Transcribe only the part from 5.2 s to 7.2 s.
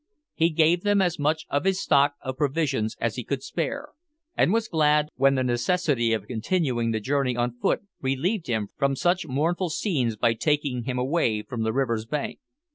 the necessity of continuing the